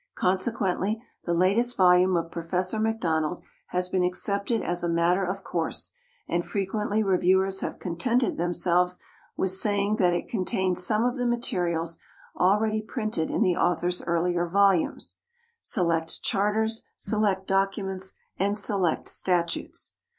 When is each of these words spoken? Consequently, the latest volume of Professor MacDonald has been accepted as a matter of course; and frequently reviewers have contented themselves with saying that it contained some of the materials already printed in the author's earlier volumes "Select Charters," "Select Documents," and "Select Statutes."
Consequently, 0.15 0.99
the 1.25 1.33
latest 1.35 1.77
volume 1.77 2.17
of 2.17 2.31
Professor 2.31 2.79
MacDonald 2.79 3.43
has 3.67 3.87
been 3.87 4.03
accepted 4.03 4.63
as 4.63 4.83
a 4.83 4.89
matter 4.89 5.23
of 5.23 5.43
course; 5.43 5.93
and 6.27 6.43
frequently 6.43 7.03
reviewers 7.03 7.59
have 7.59 7.77
contented 7.77 8.35
themselves 8.35 8.97
with 9.37 9.51
saying 9.51 9.97
that 9.97 10.11
it 10.11 10.27
contained 10.27 10.79
some 10.79 11.03
of 11.05 11.17
the 11.17 11.27
materials 11.27 11.99
already 12.35 12.81
printed 12.81 13.29
in 13.29 13.43
the 13.43 13.55
author's 13.55 14.01
earlier 14.05 14.47
volumes 14.47 15.17
"Select 15.61 16.23
Charters," 16.23 16.83
"Select 16.97 17.45
Documents," 17.45 18.15
and 18.39 18.57
"Select 18.57 19.07
Statutes." 19.07 19.93